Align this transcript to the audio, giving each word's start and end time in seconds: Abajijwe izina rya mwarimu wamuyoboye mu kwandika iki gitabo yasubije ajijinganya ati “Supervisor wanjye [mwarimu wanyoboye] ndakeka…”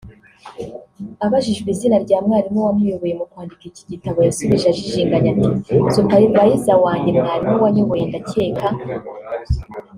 Abajijwe 1.25 1.67
izina 1.75 1.97
rya 2.05 2.17
mwarimu 2.25 2.59
wamuyoboye 2.65 3.13
mu 3.19 3.25
kwandika 3.31 3.63
iki 3.69 3.83
gitabo 3.91 4.19
yasubije 4.27 4.65
ajijinganya 4.69 5.29
ati 5.35 5.51
“Supervisor 5.95 6.77
wanjye 6.85 7.09
[mwarimu 7.19 7.57
wanyoboye] 7.63 8.05
ndakeka…” 8.09 8.67